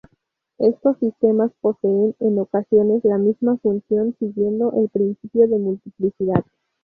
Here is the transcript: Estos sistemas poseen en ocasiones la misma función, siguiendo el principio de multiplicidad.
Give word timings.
Estos 0.57 0.97
sistemas 0.97 1.51
poseen 1.61 2.15
en 2.21 2.39
ocasiones 2.39 3.03
la 3.05 3.19
misma 3.19 3.57
función, 3.57 4.15
siguiendo 4.17 4.73
el 4.73 4.89
principio 4.89 5.47
de 5.47 5.59
multiplicidad. 5.59 6.43